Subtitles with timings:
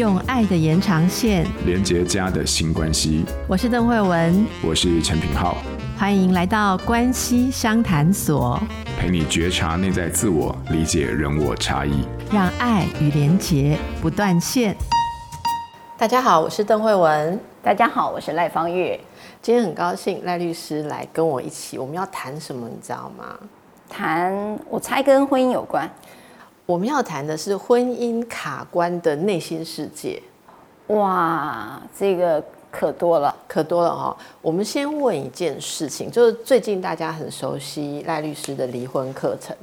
[0.00, 3.22] 用爱的延长线连接家的新关系。
[3.46, 5.58] 我是邓慧文，我是陈品浩，
[5.98, 8.58] 欢迎来到关系商谈所，
[8.98, 12.02] 陪你觉察内在自我，理解人我差异，
[12.32, 14.74] 让爱与连结不断线。
[15.98, 17.38] 大家好，我是邓慧文。
[17.62, 18.98] 大家好，我是赖芳玉。
[19.42, 22.66] 今天很高兴赖律师来跟我一起，我们要谈什么？
[22.66, 23.24] 你知道吗？
[23.86, 25.86] 谈，我猜跟婚姻有关。
[26.70, 30.22] 我们要谈的是婚姻卡关的内心世界。
[30.86, 34.16] 哇，这个可多了，可多了哈。
[34.40, 39.56] 我们先问一件事情，就是最近大家很熟悉赖律师的离婚课程。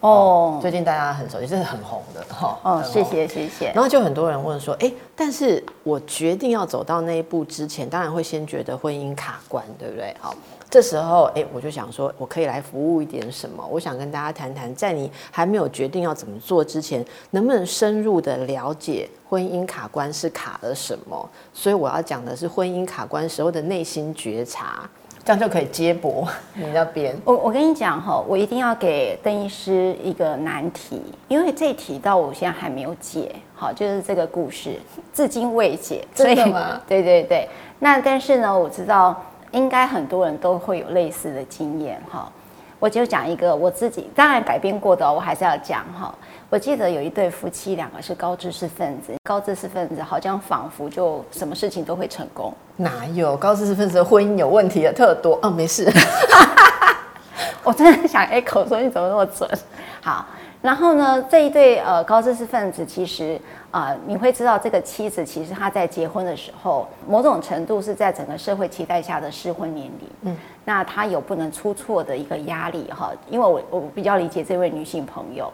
[0.00, 2.58] 哦，最近大家很熟悉，这是很红的 哈。
[2.62, 3.72] 哦，谢谢谢谢。
[3.74, 10.14] 然后就很多人问说，哎，但是我决定要走到那一步之前，当然会先觉得婚姻卡关，对不对？
[10.20, 10.34] 好。
[10.68, 13.64] 这时候，哎，我就想说，我可以来服务一点什么？
[13.70, 21.30] 我想跟大家谈谈，在你还没有决定要怎么做之前，能不能深入的了解婚姻卡关是卡了什么？
[21.54, 24.90] 所以我要讲的是婚姻卡关时候的内心觉察，
[25.26, 27.14] 这样就可以接驳你那边。
[27.24, 33.34] 我我跟你讲哈，我一定要给邓医师一个难题，因为这题到我现在还没有解。
[33.54, 34.80] 好，就是这个故事
[35.12, 36.06] 至今未解。
[36.14, 36.80] 真的吗？
[36.88, 37.48] 对对对。
[37.80, 39.14] 那但是呢，我知道。
[39.52, 42.30] 应该很多人都会有类似的经验哈，
[42.78, 46.12] 我就讲一个我自己，当然改变过的，我还是要讲哈。
[46.48, 52.54] 我记得有一对夫妻，两个是高知识分子，高知识分子好像仿佛就什么事情都会成功。
[52.76, 55.36] 哪有高知识分子的婚姻有问题的特多？
[55.42, 55.90] 哦，没事。
[57.64, 59.50] 我真的想 echo 说你怎么那么准？
[60.00, 60.24] 好，
[60.62, 63.40] 然后呢，这一对呃高知识分子其实。
[63.72, 70.08] 啊、呃，你会知道这个妻子其实她在结婚的时候，某种程度是在整个社会期待下的适婚年龄。
[70.22, 75.52] 嗯，那她有不能出错的一个压力哈，因为我我比较理解这位女性朋友，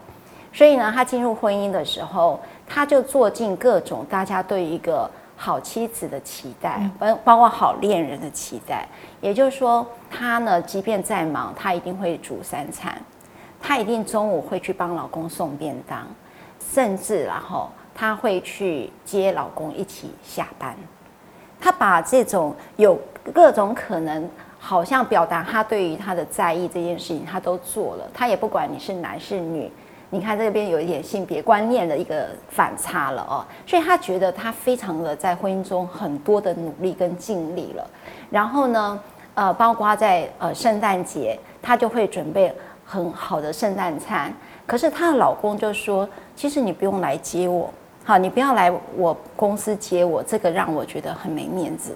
[0.53, 8.87] 所以呢，他进入婚姻的时候，他就做尽各种大家对一个好妻子的期待，包包括好恋人的期待。
[9.19, 12.95] 也就是说，他呢，即便再忙，他一定会煮三餐，
[13.59, 16.07] 他一定中午会去帮老公送便当，
[16.73, 17.69] 甚至然后。
[17.95, 20.75] 他会去接老公一起下班，
[21.61, 22.99] 他把这种有
[23.31, 24.27] 各种可能，
[24.57, 28.09] 好像表达他对于他的在意这件事情，他都做了。
[28.11, 29.71] 他也不管你是男是女，
[30.13, 33.43] 你看这边有一点性别观念的一个反差了哦。
[33.65, 37.85] 所以她觉得她非常的在婚姻中很多的努力跟尽力了。
[38.29, 38.99] 然后呢，
[39.33, 42.53] 呃，包括在呃圣诞节，她就会准备
[42.85, 44.31] 很好的圣诞餐。
[44.67, 47.73] 可是她的老公就说：“其实你不用来接我。”
[48.05, 51.95] 好，你不要来我公司接我，这个让我觉得很没面子。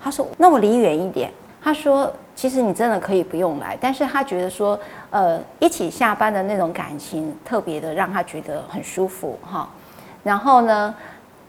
[0.00, 4.78] 他说：“那我离远一点。”他说：“其实你真的可以不用来。”但是他觉得说，
[5.10, 9.68] 呃，一起下班的那种感情特别的让他觉得很舒服哈。
[10.22, 10.94] 然后呢，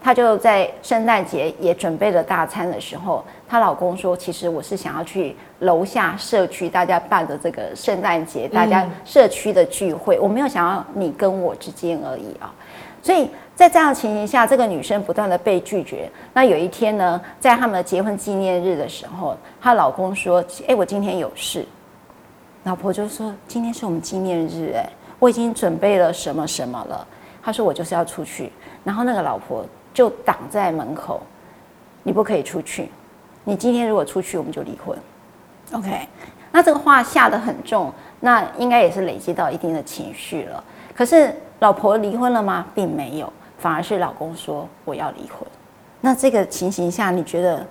[0.02, 12.52] 他就在圣诞节也准备了大餐的时候，她老公说：“其实我是想要去楼下社区大家办的这个圣诞节，大家社区的聚会，我没有想要你跟我之间而已啊。”
[13.00, 13.30] 所以。
[13.60, 16.10] 在这样的情形下，这个女生不断的被拒绝。
[16.32, 21.62] 那有一天呢，在他们的结婚纪念日的时候，她老公说：“哎，我今天有事。”
[22.64, 24.88] 老婆就说：“今天是我们纪念日，哎，
[25.18, 27.06] 我已经准备了什么什么了。”
[27.44, 28.50] 他说：“我就是要出去。”
[28.82, 31.20] 然后那个老婆就挡在门口
[32.02, 32.88] ：“你不可以出去，
[33.44, 34.96] 你今天如果出去，我们就离婚。”
[35.72, 36.08] OK，
[36.50, 40.64] 那这个话下得很重，那应该也是累积到一定的情绪了。
[40.96, 42.64] 可是老婆离婚了吗？
[42.74, 43.30] 并没有。
[43.60, 45.46] 反而是老公说我要离婚，
[46.00, 47.64] 那这个情形下，你觉得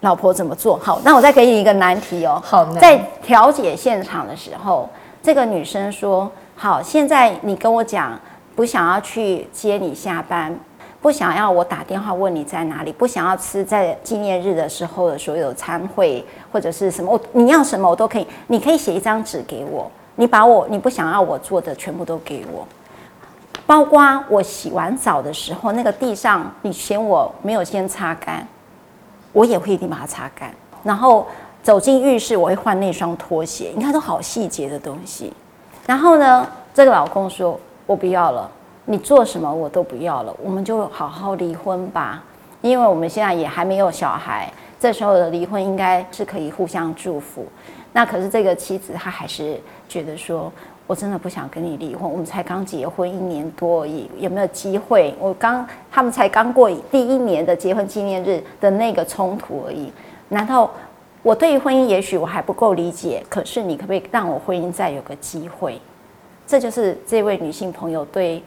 [0.00, 0.78] 老婆怎么做？
[0.78, 2.40] 好，那我再给你一个难题哦。
[2.42, 4.88] 好，在调解现场的时候，
[5.22, 8.18] 这个女生说：“好，现在你跟我讲，
[8.56, 10.58] 不想要去接你下班，
[11.02, 22.66] 不想要我打电话问你在哪里，不想要吃在纪念日的时候的所有餐会或者是什么，我你要什么我都可以，你可以写一张纸给我，你把我你不想要我做的全部都给我。”
[23.70, 28.44] 包括我洗完澡的时候，那个地上你嫌我没有先擦干，
[29.32, 30.52] 我也会一定把它擦干。
[30.82, 31.24] 然后
[31.62, 33.70] 走进浴室，我会换那双拖鞋。
[33.76, 35.32] 你看，都好细节的东西。
[35.86, 36.44] 然后呢，
[36.74, 37.56] 这个老公说
[37.86, 38.50] ：“我不要了，
[38.86, 42.20] 你做什么我都不要了，我们就好好离婚吧。
[42.62, 47.46] 因为我们现在也还没有小孩，这时候的离婚应该是可以互相祝福。
[47.92, 50.52] 那可是这个妻子她还是觉得说。”
[50.90, 55.14] 我真的不想跟你离婚，我们才刚结婚一年多而已，有没有机会？
[55.20, 59.92] 我刚他们才刚过第一年的结婚纪念日的那个冲突而已，
[60.30, 60.68] 难道
[61.22, 63.24] 我对于婚姻也许我还不够理解？
[63.28, 65.80] 可是你可不可以让我婚姻再有个机会？
[66.44, 68.42] 这就是这位女性朋友对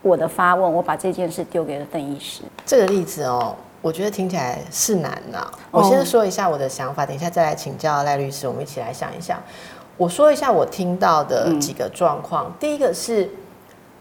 [0.00, 2.40] 我的发问，我把这件事丢给了邓医师。
[2.64, 5.52] 这个例子哦，我觉得听起来是难呐、啊。
[5.70, 9.38] 我先说一下我的想法，等一下再来请教赖律师，我们一起来想一想。
[9.96, 12.46] 我说一下我听到的几个状况。
[12.46, 13.28] 嗯、第一个是。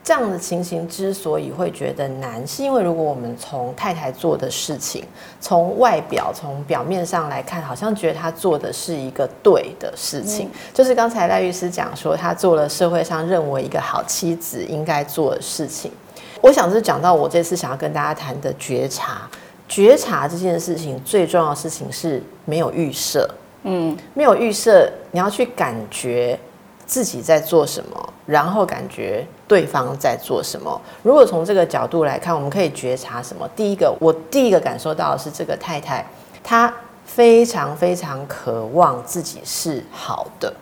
[0.07, 5.03] 这样的情形之所以会觉得难，是因为如果我们从太太做的事情，
[5.41, 10.45] 从外表、从表面上来看，好像觉得她做的是一个对的事情。
[10.45, 15.91] 嗯、就是刚才赖律师讲说，她做了社会上认为一个好妻子应该做的事情。
[16.39, 19.27] 我想是讲到我这次想要跟大家谈的觉察，
[19.67, 23.27] 觉察这件事情最重要的事情是没有预设，
[23.65, 26.39] 嗯，没有预设，你要去感觉。
[26.87, 30.79] 自己在做什么，然后感觉对方在做什么。
[31.01, 33.49] 如果从这个角度来看，我们可以觉察什么？
[33.55, 36.05] 第一个，我第一个感受到的是这个太太，
[36.43, 36.71] 她
[37.03, 40.53] 非常非常渴望自己是好的，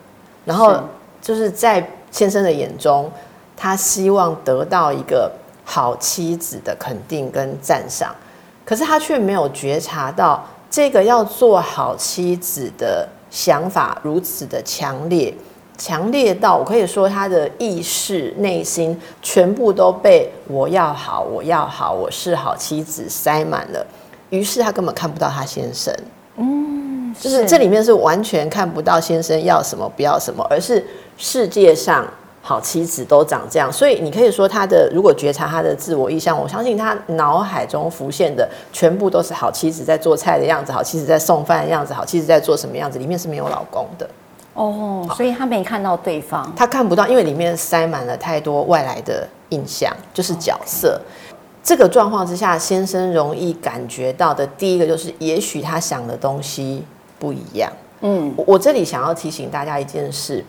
[0.46, 0.80] 然后
[1.22, 3.12] 就是在先生的眼中，
[3.58, 5.30] 他希望得到一个
[5.66, 8.16] 好妻子的肯定跟赞赏，
[8.64, 15.32] 可是他却没有觉察到这个要做好妻子的想法如此的强烈。
[15.78, 23.86] 强烈到我可以说，他的意识内心全部都被“我要好，我要好，我是好妻子”塞满了。
[24.32, 25.94] 于是他根本看不到他先生，
[26.38, 30.84] 嗯，就是这里面是完全看不到先生要什么不要什么，而是
[31.20, 32.04] 世界上
[32.44, 33.72] 好妻子都长这样。
[33.74, 44.08] 所以你可以说，他的如果觉察他的自我意向，我相信他脑海中浮现的全部都是好妻子在做菜的样子，好妻子在送饭的样子，好妻子在做什么样子，里面是没有老公的。
[44.54, 51.00] 哦，所以他没看到对方，他看不到，因为里面塞满了太多外来的印象，就是角色。
[51.02, 51.34] Okay.
[51.64, 56.84] 这个状况之下，先生容易感觉到的第一个就是，也许他想的东西
[57.18, 57.72] 不一样。
[58.02, 60.44] 嗯，我这里想要提醒大家一件事，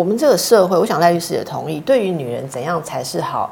[0.00, 3.50] 我们这个社会，我想赖律师也同意，对于女人怎样才是好，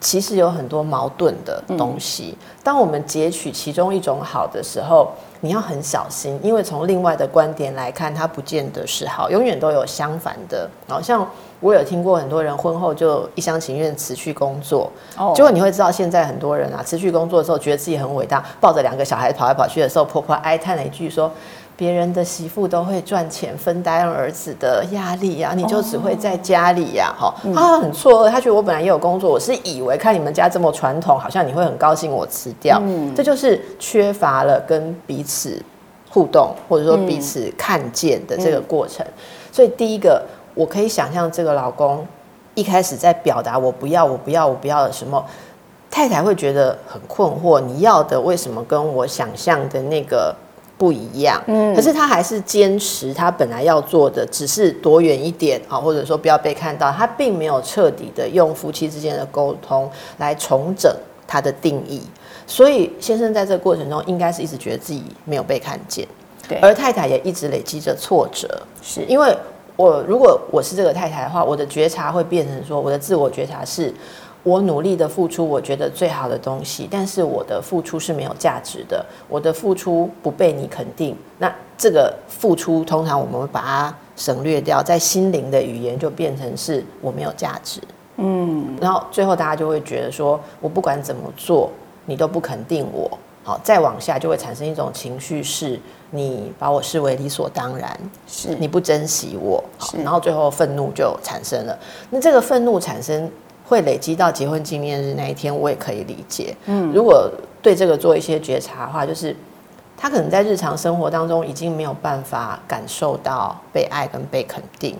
[0.00, 2.36] 其实有很多矛盾的东西。
[2.64, 10.68] 当我们截取其中一种好的时候，你要很小心，因为从另外的观点来看，它不见得是好，永远都有相反的。
[10.88, 11.24] 好像
[11.60, 21.30] 我有听过很多人婚后就一厢情愿辞去工作，哦，结果你会知道现在很多人啊，辞去工作的时候，觉得自己很伟大，抱着两个小孩跑来跑去的时候，婆婆哀叹了一句说。
[21.76, 35.60] 别人的媳妇都会赚钱分担儿子的压力呀、啊，你就只会在家里呀、啊，哈、哦，他很错愕，他觉得我本来也有工作，我是以为看你们家这么传统，好像你会很高兴我辞掉，嗯，这就是缺乏了跟彼此
[36.08, 39.04] 互动或者说彼此看见的这个过程。
[39.50, 40.22] 所以第一个，
[40.54, 42.06] 我可以想象这个老公
[42.54, 45.24] 一开始在表达我不要，我不要，我不要的时候，
[45.90, 50.32] 太太会觉得很困惑，你要的为什么跟我想象的那个？
[50.76, 56.90] 不一样，嗯，可是他还是坚持他本来要做的，只是躲远一点啊，或者说不要被看到。
[56.90, 59.88] 他并没有彻底的用夫妻之间的沟通
[60.18, 60.92] 来重整
[61.26, 62.02] 他的定义。
[62.46, 66.06] 所以先生在这个过程中，应该是一直觉得自己没有被看见，
[66.48, 66.58] 对。
[66.58, 68.48] 而太太也一直累积着挫折，
[68.82, 69.36] 是因为
[69.76, 73.94] 我如果我是这个太太的话，我的觉察会变成说，我的自我觉察是。
[74.44, 87.80] 我努力的付出，我觉得最好的东西，但是我的付出是没有价值的，我的付出不被你肯定，那这个付出通常我们会把它省略掉，在心灵的语言就变成是我没有价值，
[88.18, 91.70] 嗯，然后最后大家就会觉得说，我不管怎么做，
[92.04, 93.10] 你都不肯定我，
[93.44, 98.54] 好，再往下就会产生一种情绪，是你把我视为理所当然，是。
[98.56, 101.78] 你不珍惜我，好，然后最后愤怒就产生了，
[102.10, 103.30] 那这个愤怒产生。
[103.66, 106.54] 会累积到结婚纪念日那一天，我也可以理解。
[106.66, 107.30] 嗯，如果
[107.62, 109.34] 对这个做一些觉察的话，就是
[109.96, 114.94] 他可能在日常生活当中已经没有办法感受到被爱跟被肯定，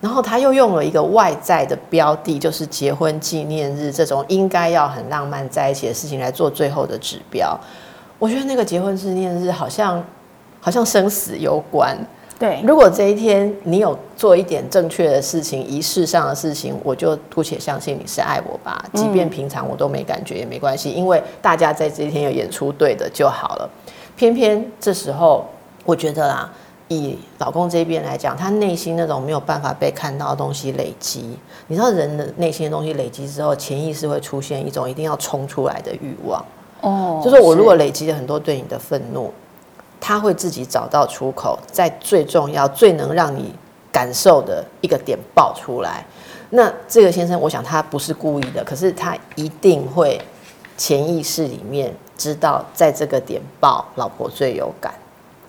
[0.00, 7.56] 然后他又用了一个外在的标的，就是结婚纪念日这种应该要很浪漫在一起的事情来做最后的指标。
[8.18, 10.02] 我觉得那个结婚纪念日好像
[10.60, 11.96] 好像生死攸关。
[12.40, 18.82] 对，如果这一天你有做一点正确的事情、仪式上的事情，我就姑且相信你是爱我吧。
[18.94, 23.70] 即便平常我都没感觉也没关系，因为大家在这一天有演出对的就好了。
[24.16, 25.44] 偏偏这时候，
[25.84, 26.50] 我觉得啦，
[26.88, 36.42] 以老公这边来讲，他内心那种没有办法被看到的东西累积，你知道人的内心的东西累积之后，潜意识会出现一种一定要冲出来的欲望。
[36.80, 39.30] 哦，就是我如果累积了很多对你的愤怒。
[40.00, 43.54] 他会自己找到出口，在最重要、最能让你
[43.92, 46.04] 感受的一个点爆出来。
[46.48, 50.20] 那这个先生，我想他不是故意的，可是他一定会
[50.76, 54.92] 潜意识里面知道，在这个点爆，老婆最有感。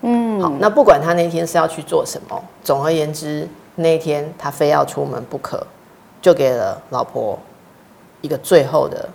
[0.01, 5.65] 嗯，好，那不管他那天是要去做什么，总而言之，那一天他非要出门不可，
[6.21, 7.39] 就给了老婆
[8.21, 9.07] 一个最后的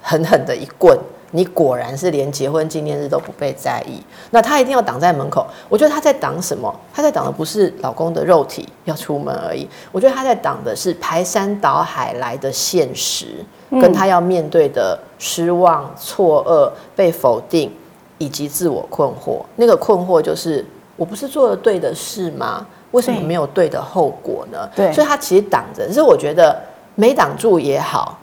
[0.00, 0.98] 狠狠的一棍。
[1.32, 5.46] 你果然是连结婚纪念日都不被在意，那他一定要挡在门口。
[5.68, 6.74] 我觉得他在挡什么？
[6.92, 13.26] 他在挡的不是老公的肉体要出门而已，我觉得他在挡的是排山倒海来的现实，
[13.70, 17.72] 跟他要面对的失望、错愕、被否定
[18.18, 19.42] 以及自我困惑。
[19.56, 20.64] 那个困惑就是：
[20.96, 22.66] 我不是做了对的事吗？
[22.90, 24.68] 为什么没有对的后果呢？
[24.74, 25.86] 对，所以他其实挡着。
[25.86, 26.60] 可是我觉得
[26.96, 28.18] 没挡住也好。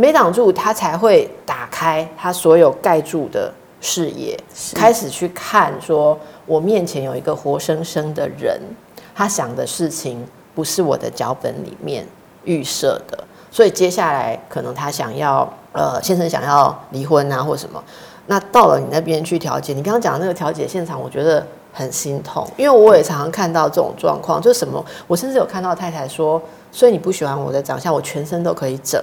[0.00, 3.52] 没挡住，他才会打开他所有盖住的
[3.82, 4.34] 视野，
[4.74, 8.58] 开始去看说，我面前有一个活生生的人，
[9.14, 12.06] 他想的事情不是我的脚本里面
[12.44, 17.84] 预设的，所以接下来可能他想要，呃，先生想要离婚啊，或什么，
[18.24, 26.40] 那到了你那边去调解，你刚刚讲的那个调解现场，我觉得很心痛，因为我也常常看到这种状况，就是什么，我甚至有看到太太说，
[26.72, 28.98] 所以你不喜欢我的长相，我全身都可以整。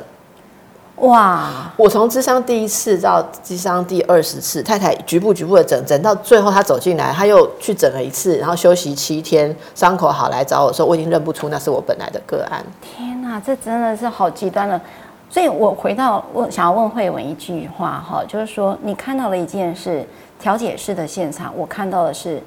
[0.97, 1.71] 哇！
[1.77, 12.63] 我从智商第一次到智商第二十次，太太局部局部的整，整到最后她走进来，她又去整了一次，然后休息七天，伤口好来找我说，我已经认不出那是我本来的个案。
[12.81, 14.81] 天哪，这真的是好极端了。
[15.29, 20.03] 所以我回到我想要问慧文一句话哈，就是说你看到了一件事，
[20.39, 22.41] 调解室的现场，我看到的是，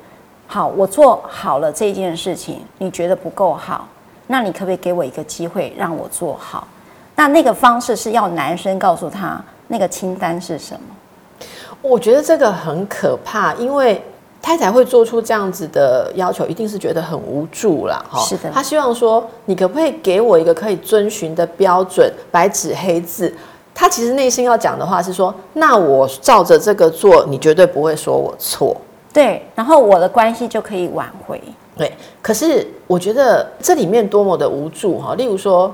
[0.48, 3.86] 好，我做好了这件事情，你觉得不够好，
[4.26, 6.66] 那你可不可以给我一个机会让我做好？
[7.20, 11.46] 那那个方式是要男生告诉他那个清单是什么？
[11.82, 14.02] 我觉得这个很可怕，因为
[14.40, 18.02] 太太会做出这样子的要求，一定是觉得很无助了。
[18.08, 18.20] 哈。
[18.20, 23.30] 是的，他希望说，你可不可以给我一个可以遵循的标准，白纸黑字？
[23.74, 28.74] 他其实内心要讲的话是说，那我照着这个做，你绝对不会说我错。
[29.12, 31.38] 对，然后我的关系就可以挽回。
[31.76, 35.14] 对，可是我觉得这里面多么的无助哈。
[35.16, 35.70] 例如说。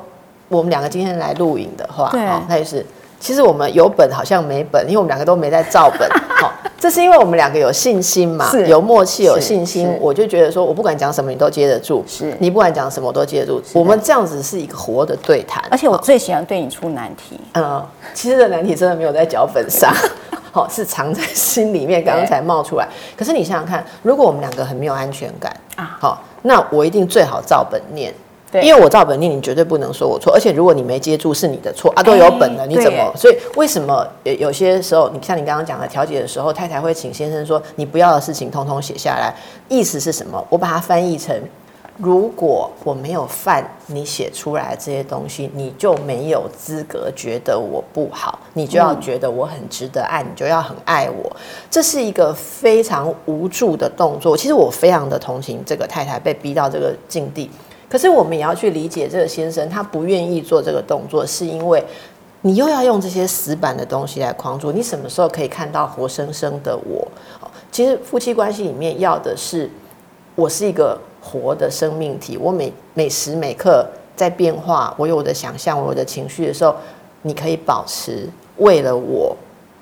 [0.49, 2.85] 我们两个今天来录影的话，哦，那就是
[3.19, 6.09] 其实我们有本好像没本，因为我们两个都没在照本。
[6.37, 13.63] 好， 这是因为我们两个有信心嘛，有默契，有信心，我就觉得说我不管讲什么你都接得住，是你不管讲什么我都接得住。
[13.73, 17.41] 我们这样子是一个活的对谈，而且我最喜欢对你出难题。
[17.55, 17.85] 嗯，
[18.15, 19.91] 其实的难题真的没有在脚本上，
[20.53, 22.87] 好， 是藏在心里面，刚刚才冒出来。
[23.17, 28.13] 可是你想想看，如果我们两个很没有安全感啊，好，那我一定最好照本念。
[28.63, 30.33] 因为我照本念，你绝对不能说我错。
[30.33, 33.13] 而且如果你没接住，是你的错啊，都有本了，你怎么？
[33.17, 39.35] 所以为什么有些时候，你像你刚刚讲的调解的时候，太太会请先生说，你不要的事情通通写下来，
[39.69, 40.45] 意思是什么？
[40.49, 41.35] 我把它翻译成：
[41.99, 51.35] 如果我没有犯你写出来的这些东西，你就没有资格觉得我不好，你就要觉得我很值得爱，你就要很爱我。
[51.71, 54.37] 这是一个非常无助的动作。
[54.37, 57.51] 其实我非常的同情这个太太被逼到这个境地。
[57.89, 61.83] 可是我们也要去理解这个先生，他不愿意做这个动作，是因为
[62.43, 64.73] 你又要用这些死板的东西来框住。
[64.73, 67.07] 你什么时候可以看到活生生的我？
[67.71, 69.71] 其实夫妻关系里面要的是，
[70.35, 76.75] 我是一个活的生命体，我每每时每刻在变化，我有我的想象，我有我的情绪的时候，
[77.23, 79.37] 你可以保持为了我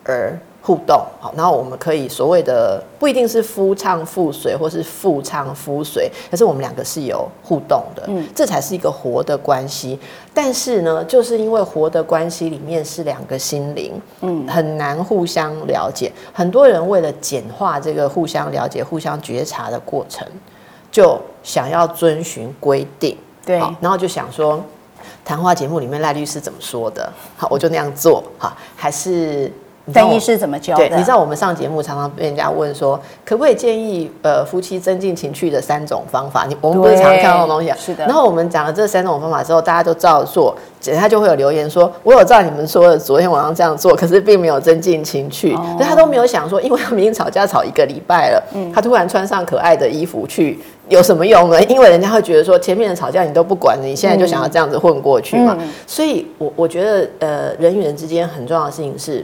[0.05, 0.39] 而。
[0.67, 9.99] 互动好，然后我们可以所谓的不一定是夫唱妇随，或是妇唱夫随，可是我们两个是有互动的，嗯，这才是一个活的关系。
[10.33, 13.93] 但是呢，就是因为活的关系里面是两个心灵，
[14.23, 16.11] 嗯，很难互相了解。
[16.33, 20.27] 很多人为了简化这个互相了解、互相觉察的过程，
[20.91, 24.59] 就想要遵循规定，对，然后就想说，
[25.27, 29.53] 谈话节目里面赖律师怎么说的，好，我就那样做，好，还是。
[29.93, 30.89] 邓医师怎么教的？
[30.89, 36.47] 对，你知道我们上节目常常被人家问说，可不可以建议呃夫妻增进情趣的三种方法？
[36.49, 37.77] 你我们不是常常看到这种东西啊？
[37.79, 38.07] 是的。
[38.07, 45.55] 然后我们讲了这三种方法之后，大家都照做，等下就会有留言说，我有照你们说的昨天晚上这样做，可是并没有增进情趣。
[45.55, 51.63] 所以他都没有想说，因为他们已经吵架吵一个礼拜了，嗯，他突然穿上可爱的衣服去有什么用呢？
[51.65, 55.55] 因为人家会觉得说，前面的吵架你都不管，你现在就想要这样子混过去嘛。
[55.87, 59.23] 所以我我觉得呃人与人之间很重要的事情是。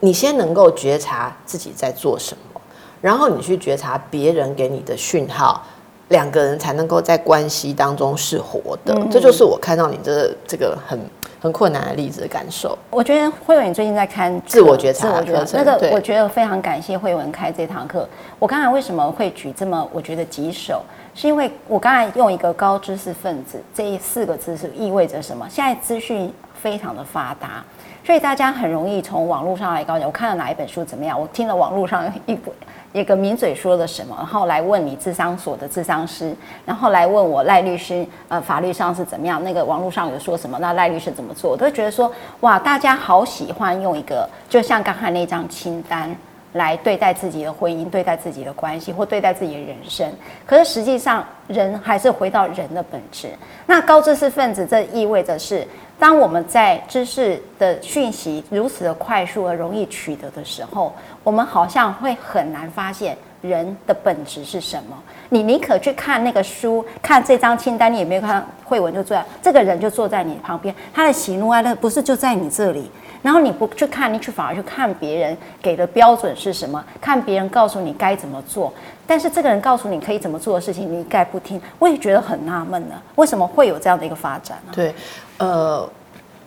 [0.00, 2.60] 你先能够觉察自己在做什么，
[3.00, 5.62] 然后你去觉察别人给你的讯号，
[6.08, 8.94] 两个人才能够在关系当中是活的。
[8.94, 10.98] 嗯、这就是我看到你这这个很
[11.40, 12.76] 很困难的例子的感受。
[12.90, 18.08] 我觉得慧文，你最近在看自我觉察课程，那个我觉得非常感谢慧文开这堂课。
[18.38, 20.82] 我刚才为什么会举这么我觉得棘手，
[21.14, 25.46] 是因为我刚才用一个高知识分子这四个字是意味着什么？
[25.50, 27.62] 现在资讯非常的发达。
[28.10, 32.36] 所以大家很容易从网络上来告诉你，我看了哪一本书怎么样，我听了网络上一
[32.92, 36.34] 一个名嘴说了什么，然后来问你智商所的智商师，
[36.66, 39.40] 然后来问我赖律师，呃，法律上是怎么样？
[39.44, 40.58] 那个网络上有说什么？
[40.58, 41.52] 那赖律师怎么做？
[41.52, 46.12] 我都觉得说，哇，大家好喜欢用一个，就像刚才那张清单
[46.52, 50.10] 来对待自己的婚姻，对待自己的关系，或对待自己的人生。
[50.46, 53.28] 可是实际上，人还是回到人的本质。
[53.66, 55.66] 那高知识分子，这意味着是。
[55.98, 60.90] 当我们在知识的讯息如此的快速而容易取得的时候，
[61.22, 64.96] 我们好像会很难发现人的本质是什么。
[65.28, 72.90] 你宁可去看那个书，看这张清单，你也没有看慧文就坐在这个人就坐在你旁边，他的喜怒哀乐不是就在你这里。
[73.22, 76.84] 然后你不去看，你去反而去看别人给的标准是什么？
[77.00, 78.72] 看别人告诉你该怎么做，
[79.06, 81.60] 但是这个人告诉你可以怎么做的事情，你一概不听。
[81.78, 84.72] 我也觉得很纳闷呢，为什么会有这样的一个发展呢？
[84.74, 84.94] 对。
[85.38, 85.88] 呃，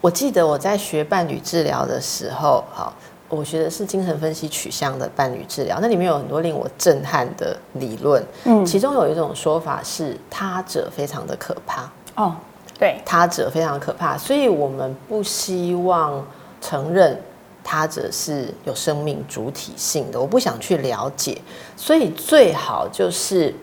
[0.01, 2.93] 我记得我在学伴侣治疗的时候，好，
[3.29, 12.35] 我学的是精神分析取向的伴侣治疗，那里面有很多令我震撼的理论，嗯，其中有一种说法是他者非常的可怕，哦，
[12.77, 16.23] 对，他者非常可怕，所以我们不希望
[16.63, 17.19] 承认
[17.63, 21.37] 他者是有生命主体性的，我不想去了解，
[21.75, 23.53] 所以最好就是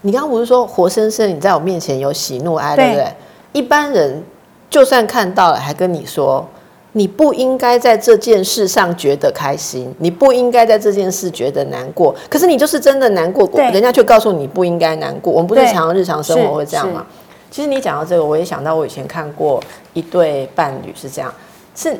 [0.00, 3.12] 你刚刚不是说活生生你在我面前有喜怒哀乐，对不对？
[3.52, 4.22] 一般人。
[4.70, 6.46] 就算看到了，还跟你说，
[6.92, 12.14] 你不应该在这件事上觉得开心，你不应该在这件事觉得难过。
[12.28, 15.32] 可是你就是真的难过过，人家却告诉你不应该难过。
[15.32, 17.06] 我们不是常常日常生活会这样吗？
[17.50, 19.58] 其实你讲到这个，我也想到我以前看过
[19.94, 21.32] 一对伴侣是这样，
[21.74, 21.96] 是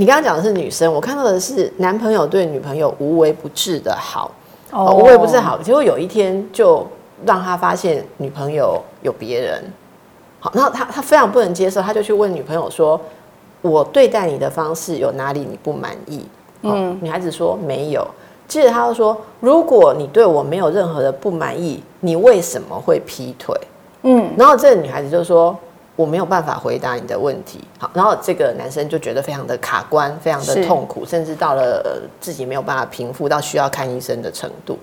[0.00, 4.30] 你刚刚讲的是女生，我看到的是男朋友对女朋友无微不至的好，
[4.70, 6.86] 哦，无微不至好，结果有一天就
[7.26, 9.62] 让他发现女朋友有别人。
[10.40, 12.98] 好，然后他他非常不能接受，他就去问女朋友说
[13.60, 16.24] ：“我对待你的方式有哪里你不满意？”
[16.64, 18.02] 嗯，女孩子说没有。
[18.48, 23.54] 接着他又说：“如果你对我没有任何的不满意，你为什么会劈腿？”
[24.04, 25.54] 嗯，然后这个女孩子就说
[26.00, 34.78] ：“我没有办法回答你的问题。”好，然后这个男生就觉得非常的卡关，非常的痛苦，甚至到了自己没有办法平复到需要看医生的程度。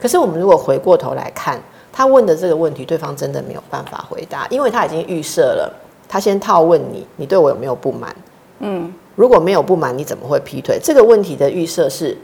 [0.00, 1.60] 可是我们如果回过头来看。
[1.92, 5.74] 他问的这个问题，对方真的没有办法回答，因为他已经预设了。
[6.08, 8.14] 他先套问你，你对我有没有不满？
[8.60, 10.78] 嗯，如果没有不满，你怎么会劈腿？
[10.80, 12.16] 这个问题的预设是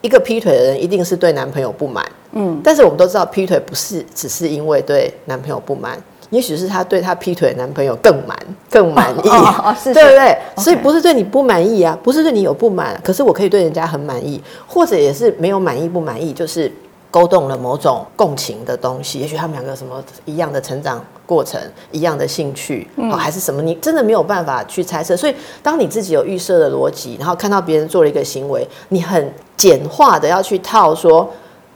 [0.00, 2.04] 一个劈腿的人一定是对男朋友不满。
[2.32, 5.96] 嗯，但是我们都知道，劈腿不是只是因为对男朋友不满，
[6.32, 8.36] 也许是他对他劈腿的男朋友更满、
[8.68, 16.72] 更满意，哦哦哦、是是对不对所以不是对你不满意啊，不是对你有不满，可是我可以对人家很满意，或者也是没有满意不满意，就是。
[17.12, 23.60] 勾动了某种共情的东西，也许他们两个什么一样的成长过程，一样的兴趣，嗯，还是什么？
[23.60, 25.14] 你真的没有办法去猜测。
[25.14, 31.28] 所以，当你自己有预设的逻辑，然后看到别人做了一个行为，你很简化的要去套说，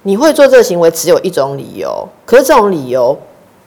[0.05, 3.15] 你会做这个行为只有一种理由，可是这种理由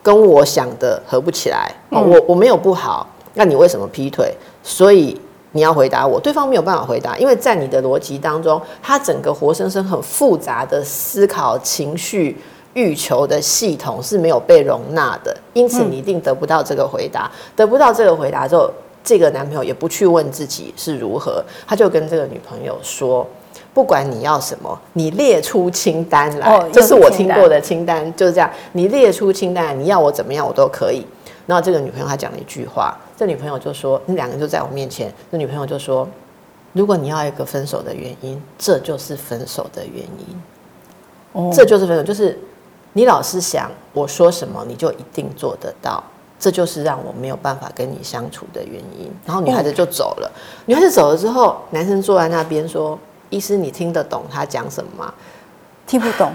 [0.02, 1.72] 跟我想的合不起来。
[1.90, 4.34] 我我没有不好，那你为什么劈腿？
[4.64, 5.20] 所以。
[5.52, 12.40] 你要回答我，对方没有办法回答，因为在你的逻辑当中，他整个活生生很复杂的思考、情绪、
[12.76, 17.24] 欲求的系统是没有被容纳的，因此你一定得不到这个回答。
[17.24, 18.72] 嗯、得不到这个回答之后，
[19.04, 23.26] 这个男朋友也不去问自己是如何，他就跟这个女朋友说
[23.74, 26.48] ：“不管你要什么，你列出清单来。
[26.52, 28.50] 哦”这是我听过的清单，就是这样。
[28.74, 31.06] 你列出清单，你要我怎么样，我都可以。
[31.46, 32.98] 然后这个女朋友她讲了一句话。
[33.18, 36.08] 这女朋友就说：“你两个人就在我面前。”这女朋友就说
[36.72, 40.42] ：“如果你要一个分手的原因，这就是分手的原因。
[41.34, 42.40] 哦，这就是分手，就是
[42.94, 46.02] 你老是想我说什么你就一定做得到，
[46.40, 50.32] 这就是让我没有办法跟你相处的原因。”然后女孩子就走了。
[50.66, 52.98] 女孩子走了之后，男生坐在那边说
[53.30, 55.14] ：“医师，你听得懂他讲什么吗？”
[55.88, 56.32] 听不懂，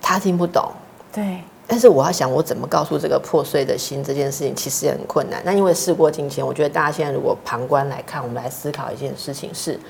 [0.00, 0.70] 他听不懂。
[1.12, 1.40] 对。
[1.68, 5.42] 但是我要想，我怎么告诉这个破碎的心这件事情，其实也很困难。
[5.44, 9.80] 那因为事过境迁，我觉得大家现在如果旁观来看，我们来思考一件事情是：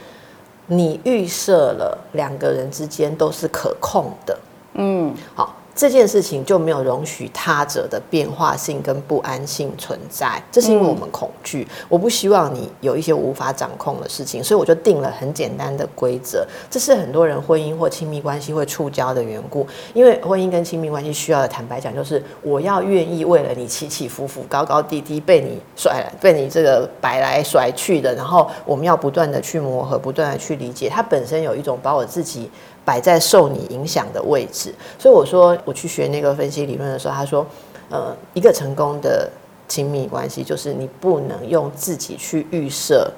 [0.66, 4.38] 你预设了两个人之间都是可控的。
[4.74, 5.55] 嗯，好。
[5.76, 11.68] 这件事情就没有容许他者的变化性跟不安性存在，这是因为我们恐惧。
[11.70, 16.46] 嗯、我不希望你有一些无法掌控的事情，所以我就定了很简单的规则。
[16.70, 30.88] 这是很多人婚姻或亲密关系会触礁的缘故，因为婚姻跟亲密关系需要的，坦白讲，就是我要愿意为了你起起伏伏、高高低低，被你甩来，被你这个摆来甩去的，然后我们要不断的去磨合，不断的去理解。
[30.88, 32.50] 它本身有一种把我自己。
[32.86, 37.44] 摆在受你影响的位置，所以我说我去学那个分析理论的时候，他说，
[37.90, 39.28] 呃，一个成功的
[39.68, 43.12] 亲密关系就是你不能用自己去预设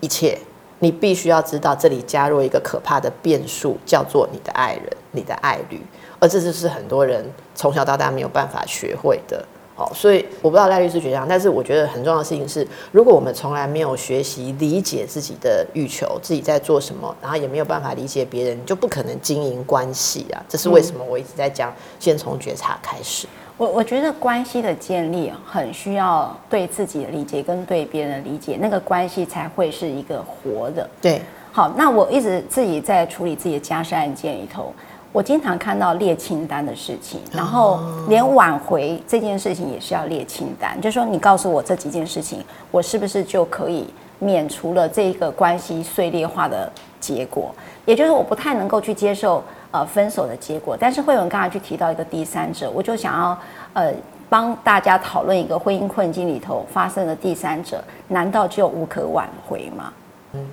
[0.00, 0.36] 一切。
[0.80, 5.80] 你必须要知道这里加入一个可怕的变数，叫做你的爱人、你的爱侣，
[6.18, 7.24] 而这就是很多人
[7.54, 9.42] 从小到大没有办法学会的。
[9.76, 20.40] 好，所以我不知道赖律师觉得但是我觉得很重要的事情是，如果我们从来没有学习理解自己的欲求，自己在做什么，然后也没有办法理解别人，就不可能经营关系啊。
[20.48, 23.26] 这是为什么我一直在讲，先从觉察开始。
[23.56, 30.88] 我我觉得关系的建立很需要对自己的理解跟对别人的理解，那个关系才会是一个活的。
[31.02, 34.72] 对，好，那我一直自己在处理自己的家事案件里头。
[35.14, 43.86] 我经常看到列清单的事情，然后连挽回这件事情也是要列清单，就是说你告诉我这几件事情，我是不是就可以
[44.18, 47.54] 免除了这个关系碎裂化的结果？
[47.86, 53.38] 也就是我不太能够去接受呃分手的结果，但是慧文刚才去提到一个第三者，我就想要
[53.74, 53.92] 呃
[54.28, 59.92] 帮大家讨论一个婚姻困境里头发生的第三者，难道就无可挽回吗？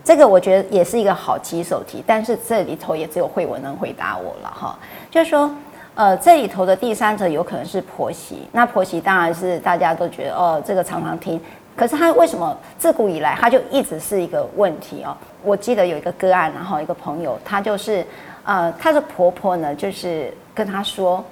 [0.04, 4.78] 这个我觉得也是一个好棘手题，但是这里头也只有慧文能回答我了哈。
[5.10, 5.50] 就是说，
[5.96, 11.40] 呃，这里头的第三者有可能是婆媳，那婆媳当然是大家都觉得哦，这个常常听，
[11.76, 15.16] 可是他为什么自古以来他就一直是一个问题哦？
[15.44, 18.06] 我记得有一个个案，然后一个朋友，他就是
[18.44, 21.24] 呃，他的婆婆呢，就是跟他说，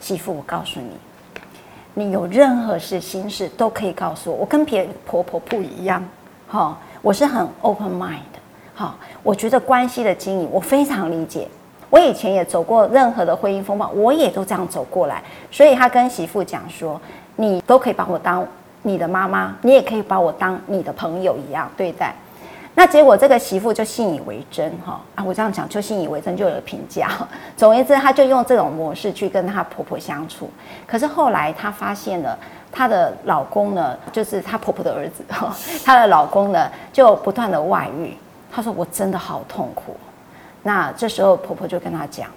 [0.00, 0.90] 媳妇，我告诉你，
[1.94, 6.02] 你有任何事心事都可以告诉我，我跟别人婆婆不一样，
[6.48, 8.38] 哈、我是很 open mind 的，
[8.74, 11.48] 好，我觉得关系的经营我非常理解。
[11.90, 15.20] 我以前也走过任何的婚姻风暴，我也都这样走过来。
[15.50, 17.00] 所以他跟媳妇讲说
[17.34, 18.46] ：“你都可以把我当
[18.82, 22.14] 你的妈妈，你也可以把我当你的朋友一样对待。”
[22.76, 27.10] 那结果这个媳妇就信以为真，哈啊，我这样讲就信以为真，就有评价。
[27.58, 30.48] 总而言之，她就用这种模式去跟她婆婆相处。
[30.86, 32.38] 可是后来她发现了。
[32.72, 35.22] 她的老公呢，就是她婆婆的儿子。
[35.84, 38.16] 她的老公呢，就不断的外遇。
[38.50, 39.94] 她说：“我真的好痛苦。”
[40.64, 42.28] 那这时候婆婆就跟她讲：“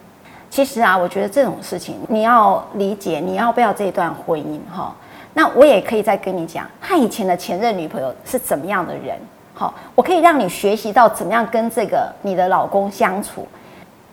[0.50, 4.94] 其实啊，我觉得这种事情你要理解，你要不要这一段婚姻哈？
[5.34, 9.18] 那我也可以再跟你讲，他以前的前任女朋友是怎么样的人。
[9.54, 13.48] 好，我可以让你学习到怎么样跟这个你的老公相处。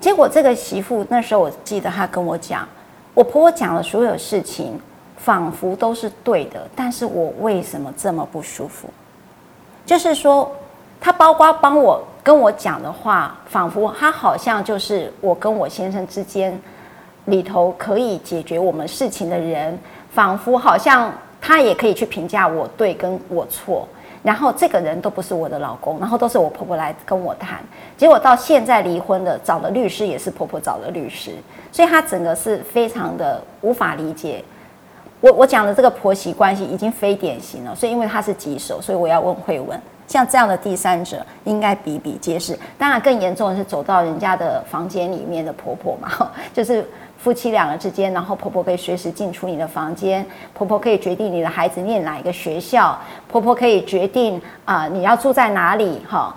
[0.01, 2.69] 结果这个媳妇那时候，我记得她跟我讲，
[3.15, 4.81] 我婆婆讲的所有事情。”
[5.25, 8.89] 仿佛都是对的，但是我为什么这么不舒服？
[9.87, 10.51] 就是说，
[11.01, 16.61] 他包括帮我跟我讲的话，仿佛他好像就是我跟我先生之间
[17.27, 19.79] 里头可以解决我们事情的人，
[20.13, 23.87] 仿佛好像他也可以去评价我对跟我错。
[24.25, 27.59] 然后这个人都不是我的老公，然后都是我婆婆来跟我谈。
[27.97, 31.33] 结果到现在离婚的，找的律师也是婆婆找的律师，
[31.73, 34.45] 所以他整个是非常的无法理解。
[35.23, 42.59] 我我讲的这个婆媳关系已经非典型了，所以因为他是棘手，所以我要问慧文，像这样的第三者应该比比皆是。
[42.77, 46.85] 当然更严重的是走到人家的房间里面的婆婆嘛， 就是
[47.17, 52.99] 夫妻两个之间，然后婆婆可以随时进出你的房间，婆婆可以决定你的孩子念哪一个学校，
[53.31, 56.35] 婆婆可以决定啊、你要住在哪里哈，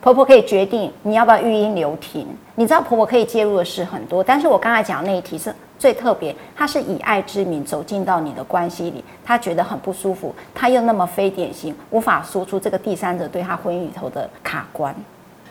[0.00, 2.26] 婆婆可以决定你要不要育婴留停。
[2.54, 5.54] 你知道婆婆可以介入的事很多，但是我刚才讲的那一题是。
[5.78, 14.94] 最特别，她是以爱之名走进到你的关系里，她觉得很不舒服，她又那么非典型，无法说出这个第三者对她婚姻里头的卡关。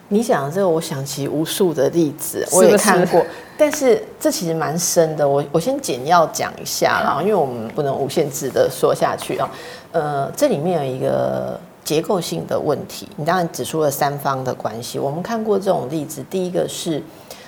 [0.08, 3.26] 你讲的这个，我想起无数的例子，我也看过，
[3.58, 5.28] 但是这其实蛮深的。
[5.28, 9.50] 我我先简要讲一下啦，因为我们不能无限制的说下去啊。
[9.92, 11.60] 呃，这里面有一个
[11.90, 17.02] 结构性的问题，你当然指出了三方的关系，我们看过这种例子，第一个是。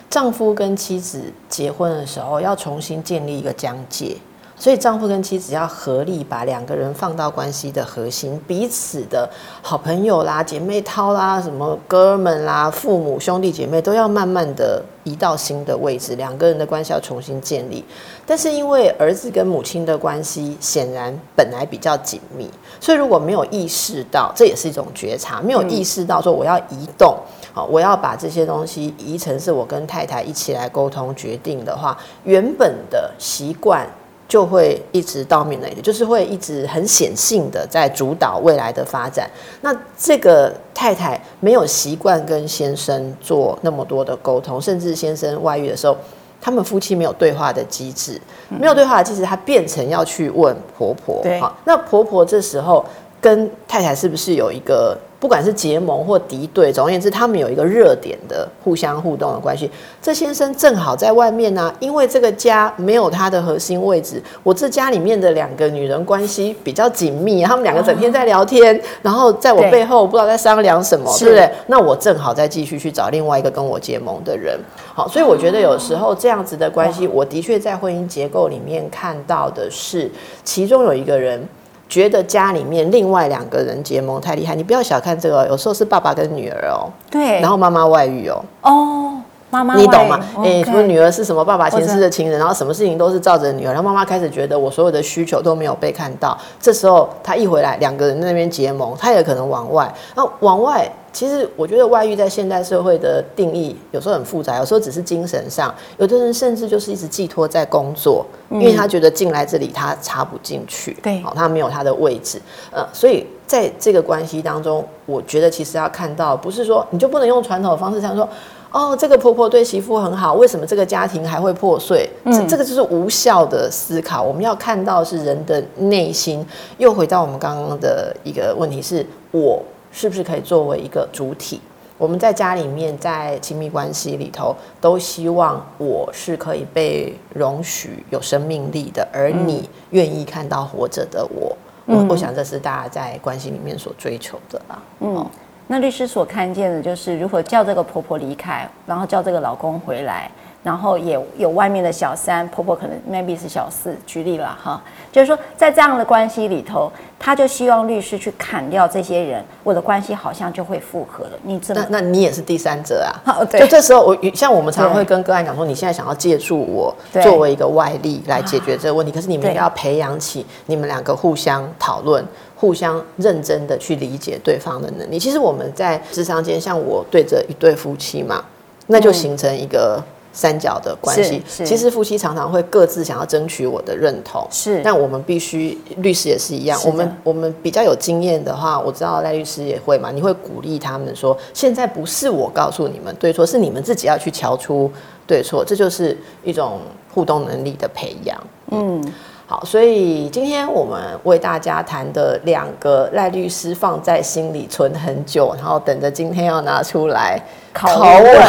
[0.10, 4.17] 丈夫跟妻子结婚的时候，要重新建立一个疆界，
[4.62, 9.28] 所以丈夫跟妻子要合力把两个人放到关系的核心，彼此的
[9.63, 17.84] 好朋友啦、姐妹淘啦、什么哥们啦、父母兄弟姐妹都要慢慢的移到新的位置，两个人的关系要重新建立。
[18.24, 22.47] 但是因为儿子跟母亲的关系显然本来比较紧密，
[22.80, 27.17] 所以如果没有意识到，这也是一种觉察，没有意识到说我要移动。
[27.52, 33.86] 好，我要把这些东西移成是我跟太太一起来沟通决定的话，原本的习惯
[34.32, 39.30] 就会一直到明了，就是会一直很显性的在主导未来的发展。
[39.60, 45.98] 那这个太太没有习惯跟先生做那么多的沟通，甚至先生外遇的时候，
[46.39, 48.17] 他们夫妻没有对话的机制，
[48.48, 51.20] 没有对话的机制，他变成要去问婆婆。
[51.22, 52.86] 对，好，那婆婆这时候
[53.20, 54.98] 跟太太是不是有一个？
[55.21, 59.69] 不管是结盟或敌对，总而言之，他们有一个热点的互相互动的关系。
[60.01, 71.47] 这先生正好在外面呢、啊，因为这个家没有他的核心位置，我这家里面的两个女人关系比较紧密，他们两个整天在聊天，哦、然后在我背后不知道在商量什么，对不对？
[71.67, 74.60] 那我正好再继续去找另外一个跟我结盟的人。
[74.95, 80.10] 好，所以我觉得有时候这样子的关系，我的确在婚姻结构里面看到的是，
[80.43, 81.47] 其中有一个人。
[81.91, 89.20] 觉得家里面另外两个人结盟太厉害，你不要小看这个，有时候是爸爸跟女儿哦，对，然后妈妈外遇哦，哦，
[89.51, 90.19] 妈妈，你懂吗？
[90.43, 100.89] 哎么女儿是什么爸爸前世的情人，然后什么事情都是照着女儿，然后妈妈开始觉得我所有的需求都没有被看到，这时候他一回来，两个人那边结盟，他也可能往外，那往外。
[101.13, 118.25] 其实我觉得外遇在现代社会的定义有时候很复杂，有时候只是精神上，有的人甚至就是一直寄托在工作，因为他觉得进来这里他插不进去，对，他没有他的位置，呃，所以在这个关系当中，我觉得其实要看到，不是说你就不能用传统的方式像说，
[118.71, 122.10] 哦，这个婆婆对媳妇很好，为什么这个家庭还会破碎？
[122.25, 124.23] 这这个就是无效的思考。
[124.23, 126.45] 我们要看到是人的内心，
[126.77, 129.62] 又回到我们刚刚的一个问题是我。
[129.93, 131.60] 是不是可以作为一个主体？
[131.97, 141.53] 我们在家里面，在亲密关系里头，都希望我是可以被容许有生命力的，而你愿意看到活着的我。
[141.88, 144.81] 嗯、我我想这是大家在关系里面所追求的啦。
[145.01, 145.25] 嗯，
[145.67, 150.30] 那律师所看见的就是如何叫这个婆婆离开，然后叫这个老公回来。
[150.63, 154.80] 然后也有外面的小三婆婆，可能 maybe 是小四，举例了哈，
[155.12, 161.32] 就是说在这样的关系里头，他就希望律师去砍掉这些人，我的关系好像就会复合了。
[161.41, 161.84] 你怎么？
[161.89, 163.43] 那那你也是第三者啊？
[163.50, 172.24] 就这时候我像我们常常会跟个案讲说，你现在想要借助我作为一个外力来解决这个问题，可是你们应该要培养起你们两个互相讨论、
[172.62, 175.19] 互相认真的去理解对方的能力。
[175.19, 178.45] 其实我们在智商间，像我对着一对夫妻嘛，
[178.88, 180.02] 那就形成一个。
[180.34, 184.80] 三角的关系，其实夫妻常常会各自想要争取我的认同，是。
[184.82, 194.89] 但我们必须，律师也是一样，我们我们比较有经验的话，我知道赖律师也会嘛，你会鼓励他们说，现在不是我告诉你们对错，是你们自己要去瞧出
[195.28, 196.80] 对错，这就是一种
[197.13, 198.41] 互动能力的培养。
[198.69, 199.04] 嗯。
[199.51, 207.37] 好，所以今天我们为大家谈的两个赖律师放在心里存很久，然后等着今天要拿出来
[207.75, 208.41] 拷问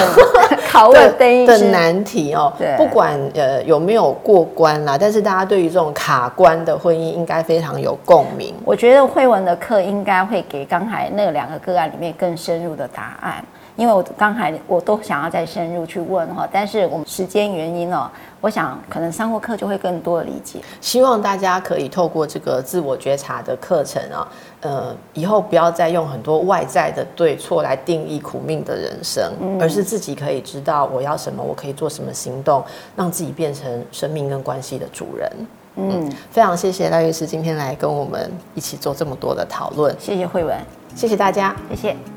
[0.70, 2.52] 考问的的难题哦。
[2.56, 8.54] 对，不管呃有没有过关啦，但是大家对于这种卡关的婚姻应该非常有共鸣。
[8.64, 18.08] 我觉得慧文的课应该会给刚才那两个个案里面更深入的答案，因为我刚才我都想要再深入去问哈，但是我们时间原因哦。
[18.42, 20.60] 我想，可能上过课就会更多的理解。
[20.80, 24.28] 希望大家可以透过这个自我觉察的课程啊，
[24.60, 32.64] 呃，以后不要再用很多外在的对错来定义苦命的人生，嗯、而是自己可以知道我要什么，我可以做什么行动，
[32.96, 35.30] 让自己变成生命跟关系的主人。
[35.76, 39.94] 嗯，嗯，非常谢谢赖律师今天来跟我们一起做这么多的讨论。
[40.00, 40.58] 谢谢慧文，
[40.96, 42.11] 谢谢大家，谢谢。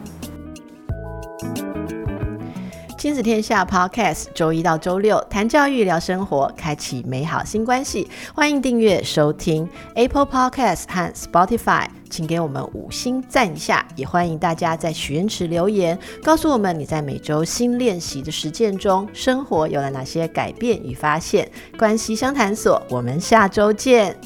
[3.05, 8.09] 亲子天下 Podcast，周一到周六谈教育、聊生活，开启美好新关系。
[8.33, 13.87] 欢迎订阅收听 Apple Podcast 和 Spotify，请给我们五星赞一下。
[13.95, 21.47] 也欢迎大家在许愿池留言，告诉我们你在每周新练习的实践中，生活有了哪些改变与发现。
[21.77, 24.17] 关系相谈所，我们下周见。